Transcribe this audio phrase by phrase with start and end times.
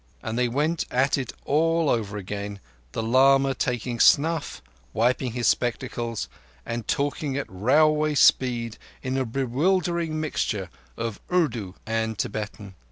[0.23, 2.59] And they went at it all over again,
[2.91, 4.59] the lama taking snuff,
[4.93, 6.27] wiping his spectacles,
[6.65, 12.73] and talking at railway speed in a bewildering mixture of Urdu and Tibetan.